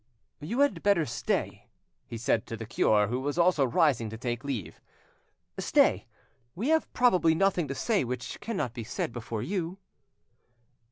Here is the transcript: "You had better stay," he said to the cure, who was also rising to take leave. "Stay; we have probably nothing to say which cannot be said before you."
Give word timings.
"You 0.39 0.61
had 0.61 0.81
better 0.81 1.05
stay," 1.05 1.67
he 2.07 2.17
said 2.17 2.47
to 2.47 2.57
the 2.57 2.65
cure, 2.65 3.05
who 3.05 3.19
was 3.19 3.37
also 3.37 3.63
rising 3.63 4.09
to 4.09 4.17
take 4.17 4.43
leave. 4.43 4.81
"Stay; 5.59 6.07
we 6.55 6.69
have 6.69 6.91
probably 6.91 7.35
nothing 7.35 7.67
to 7.67 7.75
say 7.75 8.03
which 8.03 8.39
cannot 8.39 8.73
be 8.73 8.83
said 8.83 9.13
before 9.13 9.43
you." 9.43 9.77